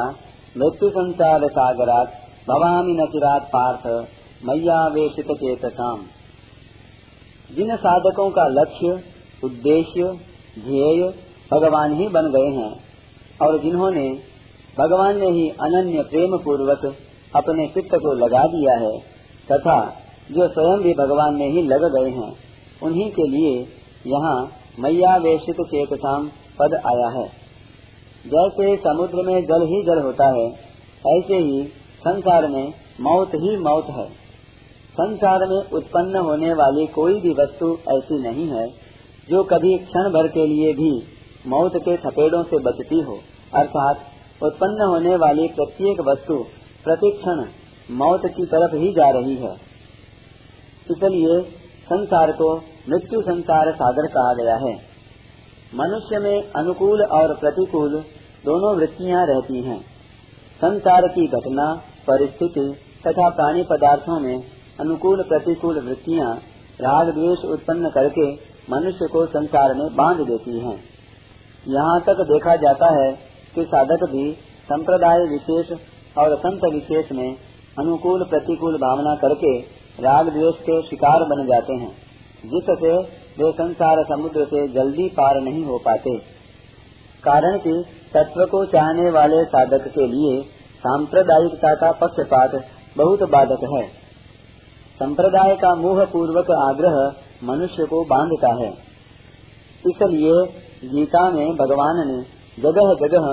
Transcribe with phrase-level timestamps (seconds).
[0.56, 2.14] मृत्यु संसार सागरात
[2.48, 3.84] भवामी नचिरात पार्थ
[4.44, 6.00] मैयावेशित चेतसाम
[7.50, 8.92] जिन साधकों का लक्ष्य,
[9.44, 10.08] उद्देश्य,
[10.58, 11.02] ध्येय
[11.52, 12.72] भगवान ही बन गए हैं
[13.42, 14.06] और जिन्होंने
[14.78, 16.84] भगवान ने ही अनन्य प्रेम पूर्वक
[17.36, 18.92] अपने चित्त को लगा दिया है
[19.48, 19.78] तथा
[20.32, 22.32] जो स्वयं भी भगवान में ही लग गए हैं,
[22.82, 23.56] उन्हीं के लिए
[24.06, 24.36] यहाँ
[24.80, 26.28] मैया वेशित चेतसाम
[26.58, 27.26] पद आया है।
[28.26, 30.48] जैसे समुद्र में जल ही जल होता है,
[31.18, 31.64] ऐसे ही
[32.00, 34.08] संसार में मौत ही मौत है।
[34.92, 38.68] संसार में उत्पन्न होने वाली कोई भी वस्तु ऐसी नहीं है,
[39.30, 41.02] जो कभी क्षण भर के लिए भी
[41.46, 43.18] मौत के थपेड़ों से बचती हो।
[43.54, 44.00] अर्थात,
[44.42, 46.44] उत्पन्न होने वाली प्रत्येक वस्तु
[46.84, 47.44] प्रतिक्षण
[47.90, 49.54] मौत की तरफ़ ही जा रही है।
[50.90, 51.40] इसलिए
[51.84, 52.56] संसार को
[52.88, 54.93] मृत्यु संसार सागर कहा गया है।
[55.74, 57.94] मनुष्य में अनुकूल और प्रतिकूल
[58.44, 59.78] दोनों वृत्तियाँ रहती हैं
[60.60, 61.64] संसार की घटना,
[62.06, 62.66] परिस्थिति
[63.06, 64.36] तथा प्राणी पदार्थों में
[64.80, 66.34] अनुकूल प्रतिकूल वृत्तियाँ
[66.80, 68.26] राग द्वेष उत्पन्न करके
[68.70, 70.76] मनुष्य को संसार में बाँध देती हैं।
[71.68, 73.10] यहाँ तक देखा जाता है
[73.54, 74.24] कि साधक भी
[74.68, 75.72] संप्रदाय विशेष
[76.16, 77.28] और संत विशेष में
[77.78, 79.52] अनुकूल प्रतिकूल भावना करके
[80.00, 81.92] राग द्वेष के शिकार बन जाते हैं,
[82.46, 82.96] जिससे
[83.36, 86.16] वे संसार समुद्र से जल्दी पार नहीं हो पाते।
[87.24, 87.72] कारण कि
[88.14, 90.40] तत्व को चाहने वाले साधक के लिए
[90.84, 92.54] सांप्रदायिकता का पक्षपात
[92.96, 93.86] बहुत बाधक है।
[95.00, 96.98] संप्रदाय का मोह पूर्वक आग्रह
[97.44, 98.68] मनुष्य को बांधता है।
[99.84, 100.36] इसलिए
[100.90, 102.18] गीता में भगवान ने
[102.58, 103.26] जगह जगह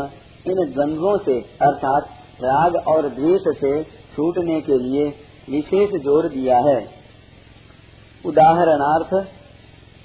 [0.46, 2.08] इन द्वंद्वों से, अर्थात
[2.42, 3.84] राग और द्वेष से
[4.16, 5.06] छूटने के लिए
[5.50, 6.80] विशेष ज़ोर दिया है।
[8.26, 9.14] उदाहरणार्थ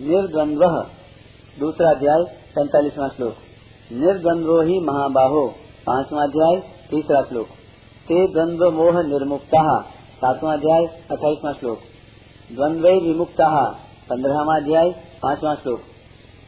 [0.00, 0.66] निर्द्वंद्व।
[1.60, 2.22] दूसरा अध्याय
[2.56, 3.34] पैंतालीसवा श्लोक।
[3.92, 5.48] निर्द्वंद्वो ही महाबाहो।
[5.86, 6.56] पांचवा अध्याय,
[6.90, 7.46] तीसरा श्लोक।
[8.08, 9.80] ते द्वंद्व मोह निर्मुक्ता।
[10.16, 11.78] सातवा अध्याय अट्ठाईसवा श्लोक।
[12.52, 13.70] द्वंद्व विमुक्ता।
[14.10, 14.90] पंद्रहवा अध्याय,
[15.22, 15.80] पांचवा श्लोक।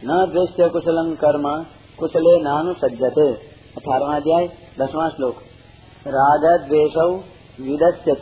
[0.04, 1.64] न द्वेश्य कुशलम कर्म,
[1.98, 3.32] कुशले नानु सज्जते।
[3.76, 4.48] अठारवा अध्याय,
[4.80, 5.34] दसवां श्लोक।
[6.06, 6.96] राग द्वेष
[7.60, 8.12] विदस्य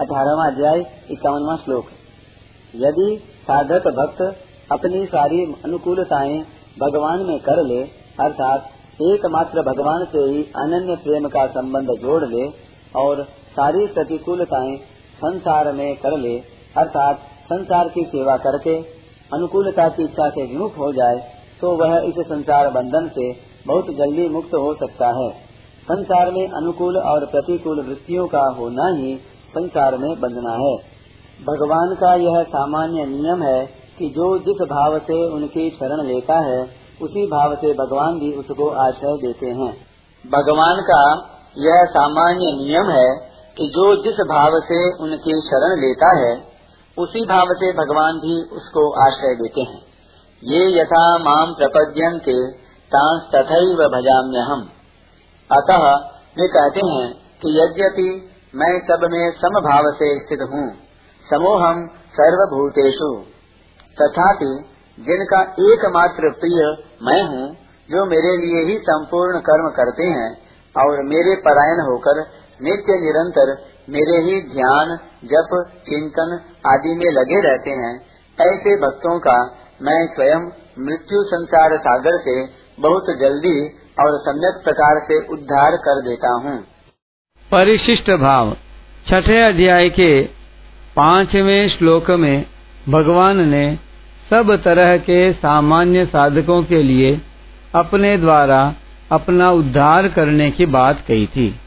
[0.00, 0.80] अठारहवा अध्याय,
[1.10, 1.84] इक्यावनवा श्लोक।
[2.74, 6.38] यदि साधक भक्त अपनी सारी अनुकूलताएँ
[6.80, 7.82] भगवान में कर ले,
[8.20, 12.46] अर्थात एकमात्र भगवान से ही अनन्य प्रेम का संबंध जोड़ ले
[12.94, 14.76] और सारी प्रतिकूलताएँ
[15.18, 16.34] संसार में कर ले,
[16.76, 18.76] अर्थात संसार की सेवा करके
[19.30, 21.22] अनुकूलता की इच्छा से विमुख हो जाए
[21.60, 23.30] तो वह इस संसार बंधन से
[23.66, 25.30] बहुत जल्दी मुक्त हो सकता है।
[25.86, 29.14] संसार में अनुकूल और प्रतिकूल वृत्तियों का होना ही
[29.50, 30.76] संसार में बंधना है।
[31.46, 33.58] भगवान का यह सामान्य नियम है
[33.98, 36.60] कि जो जिस भाव से उनकी शरण लेता है,
[37.02, 39.72] उसी भाव से भगवान भी उसको आश्रय देते हैं।
[40.24, 41.02] भगवान का
[41.58, 43.08] यह सामान्य नियम है
[43.56, 46.32] कि जो जिस भाव से उनकी शरण लेता है,
[46.98, 49.80] उसी भाव से भगवान भी उसको आश्रय देते हैं।
[50.42, 52.36] ये यथा माम प्रपद्यन्ते
[52.92, 54.68] तांस तथैव भजाम्य हम
[55.50, 55.86] अतः
[56.38, 58.08] वे कहते हैं कि यद्यपि
[58.54, 60.66] मैं सब में समभाव से स्थित हूँ
[61.26, 63.35] समोहम सर्वभूतेषु।
[63.98, 64.48] तथापि
[64.98, 66.64] जिनका एकमात्र प्रिय
[67.02, 67.46] मैं हूँ,
[67.88, 70.30] जो मेरे लिए ही संपूर्ण कर्म करते हैं
[70.76, 72.20] और मेरे परायण होकर
[72.60, 73.52] नित्य निरंतर
[73.88, 75.52] मेरे ही ध्यान, जप,
[75.86, 76.32] चिंतन
[76.66, 77.94] आदि में लगे रहते हैं,
[78.38, 79.36] ऐसे भक्तों का
[79.82, 80.46] मैं स्वयं
[80.78, 82.34] मृत्यु संसार सागर से
[82.80, 83.58] बहुत जल्दी
[84.00, 86.58] और सम्यक प्रकार से उद्धार कर देता हूँ।
[87.50, 88.56] परिशिष्ट भाव।
[89.06, 90.10] छठे अध्याय के
[90.96, 92.46] पाँचवें श्लोक में
[92.88, 93.64] भगवान ने
[94.30, 97.20] सब तरह के सामान्य साधकों के लिए
[97.74, 98.74] अपने द्वारा
[99.12, 101.60] अपना उद्धार करने की बात कही थी।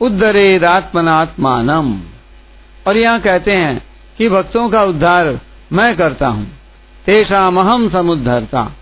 [0.00, 2.00] उद्धरे उद्धरेदात्मनात्मानम
[2.88, 3.82] और यहाँ कहते हैं
[4.18, 5.40] कि भक्तों का उद्धार
[5.72, 6.46] मैं करता हूँ।
[7.06, 8.72] तेषामहम समुद्धरता।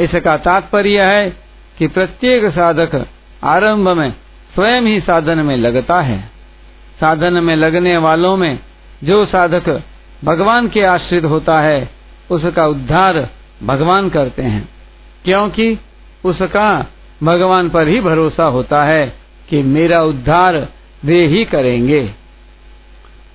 [0.00, 1.30] इसका तात्पर्य है
[1.78, 3.06] कि प्रत्येक साधक
[3.44, 4.10] आरंभ में
[4.54, 6.30] स्वयं ही साधन में लगता है।
[7.00, 8.58] साधन में लगने वालों में
[9.04, 9.82] जो साधक
[10.24, 11.97] भगवान के आश्रित होता है
[12.30, 13.28] उसका उद्धार
[13.62, 14.68] भगवान करते हैं।
[15.24, 15.78] क्योंकि
[16.24, 16.86] उसका
[17.22, 19.14] भगवान पर ही भरोसा होता है
[19.50, 20.68] कि मेरा उद्धार
[21.04, 22.10] वे ही करेंगे।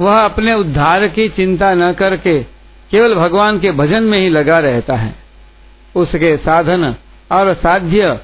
[0.01, 2.44] वह अपने उद्धार की चिंता न करके
[2.92, 5.16] केवल भगवान के भजन में ही लगा रहता है।
[5.96, 6.96] उसके साधन
[7.31, 8.19] और साध्य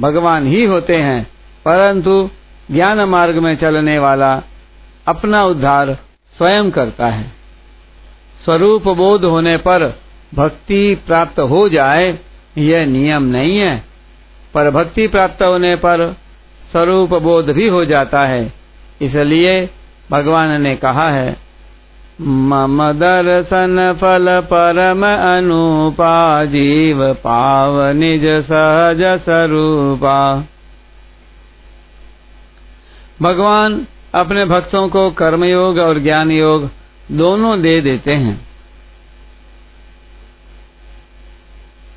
[0.00, 1.24] भगवान ही होते हैं,
[1.64, 2.30] परंतु
[2.70, 4.42] ज्ञान मार्ग में चलने वाला
[5.08, 5.98] अपना उद्धार
[6.38, 7.32] स्वयं करता है।
[8.44, 10.03] स्वरूप बोध होने पर
[10.34, 12.18] भक्ति प्राप्त हो जाए,
[12.58, 13.84] यह नियम नहीं है।
[14.54, 16.16] पर भक्ति प्राप्त होने पर
[16.72, 18.52] स्वरूप बोध भी हो जाता है।
[19.02, 19.70] इसलिए
[20.10, 21.36] भगवान ने कहा है,
[22.20, 30.44] मम दर्शन फल परम अनुपा जीव पाव निज सहज स्वरूपा।
[33.22, 36.70] भगवान अपने भक्तों को कर्मयोग और ज्ञान योग
[37.12, 38.53] दोनों दे देते हैं।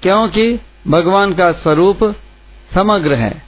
[0.01, 2.15] क्योंकि भगवान का स्वरूप
[2.73, 3.43] समग्र है।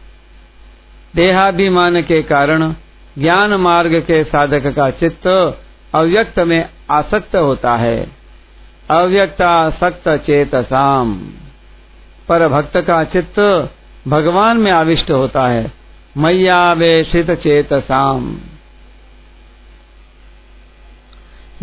[1.16, 2.74] देहाभिमान के कारण,
[3.18, 5.62] ज्ञान मार्ग के साधक का चित्त
[5.96, 8.12] अव्यक्त में आसक्त होता है।
[8.90, 11.22] अव्यक्त आसक्त चेतसाम।
[12.30, 13.70] पर भक्त का चित्त
[14.08, 15.72] भगवान में आविष्ट होता है।
[16.18, 18.38] मैयावेशित चेतसाम।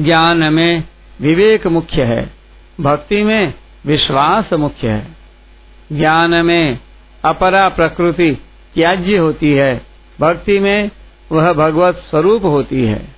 [0.00, 0.84] ज्ञान में
[1.20, 2.30] विवेक मुख्य है।
[2.80, 3.54] भक्ति में
[3.86, 5.06] विश्वास मुख्य है।
[5.92, 6.78] ज्ञान में
[7.24, 8.32] अपरा प्रकृति
[8.74, 9.86] त्याज्य होती है।
[10.20, 10.90] भक्ति में
[11.32, 13.15] वह भगवत स्वरूप होती है।